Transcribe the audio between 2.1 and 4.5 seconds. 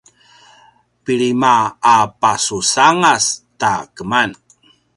pasusangas ta keman